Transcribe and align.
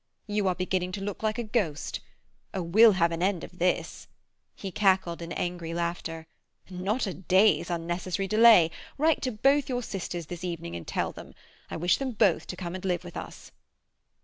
"You 0.25 0.47
are 0.47 0.55
beginning 0.55 0.91
to 0.93 1.01
look 1.01 1.21
like 1.21 1.37
a 1.37 1.43
ghost. 1.43 1.99
Oh, 2.55 2.63
we'll 2.63 2.93
have 2.93 3.11
an 3.11 3.21
end 3.21 3.43
of 3.43 3.59
this!" 3.59 4.07
He 4.55 4.71
cackled 4.71 5.21
in 5.21 5.31
angry 5.31 5.75
laughter. 5.75 6.25
"Not 6.71 7.05
a 7.05 7.13
day's 7.13 7.69
unnecessary 7.69 8.27
delay! 8.27 8.71
Write 8.97 9.21
to 9.21 9.31
both 9.31 9.69
your 9.69 9.83
sisters 9.83 10.25
this 10.25 10.43
evening 10.43 10.75
and 10.75 10.87
tell 10.87 11.11
them. 11.11 11.35
I 11.69 11.77
wish 11.77 11.97
them 11.97 12.13
both 12.13 12.47
to 12.47 12.55
come 12.55 12.73
and 12.73 12.83
live 12.83 13.03
with 13.03 13.15
us." 13.15 13.51